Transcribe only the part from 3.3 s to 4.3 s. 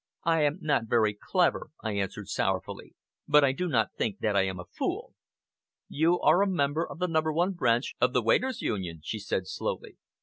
I do not think